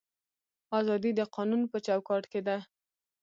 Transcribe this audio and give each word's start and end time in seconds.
ازادي 0.79 1.11
د 1.15 1.21
قانون 1.35 1.61
په 1.71 1.77
چوکاټ 1.85 2.23
کې 2.31 2.41
ده 2.47 2.57